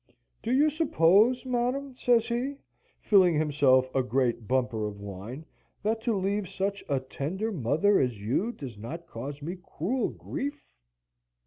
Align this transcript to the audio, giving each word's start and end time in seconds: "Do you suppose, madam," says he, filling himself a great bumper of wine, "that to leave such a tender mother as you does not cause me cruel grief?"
"Do 0.41 0.51
you 0.51 0.71
suppose, 0.71 1.45
madam," 1.45 1.95
says 1.95 2.25
he, 2.27 2.57
filling 3.01 3.35
himself 3.35 3.87
a 3.93 4.01
great 4.01 4.47
bumper 4.47 4.87
of 4.87 4.99
wine, 4.99 5.45
"that 5.83 6.01
to 6.01 6.15
leave 6.15 6.49
such 6.49 6.83
a 6.89 6.99
tender 6.99 7.51
mother 7.51 7.99
as 7.99 8.19
you 8.19 8.51
does 8.51 8.79
not 8.79 9.05
cause 9.05 9.43
me 9.43 9.59
cruel 9.63 10.09
grief?" 10.09 10.59